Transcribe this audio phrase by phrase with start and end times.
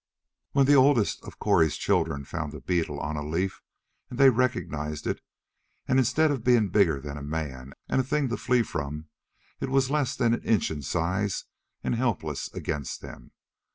[0.53, 3.61] When the oldest of Cori's children found a beetle on a leaf,
[4.09, 5.21] and they recognized it,
[5.87, 9.09] and instead of being bigger than a man and a thing to flee from,
[9.59, 11.45] it was less than an inch in size
[11.83, 13.29] and helpless against them